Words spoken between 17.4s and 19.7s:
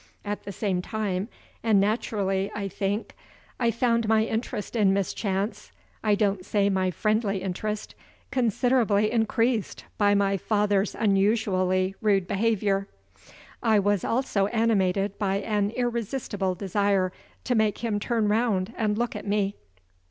to make him turn round and look at me.